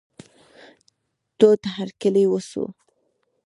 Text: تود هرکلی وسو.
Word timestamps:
تود 1.37 1.61
هرکلی 1.75 2.25
وسو. 2.31 2.63